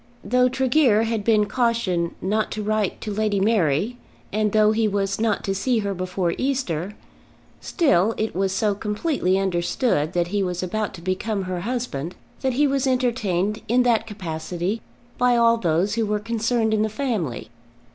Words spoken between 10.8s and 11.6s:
to become her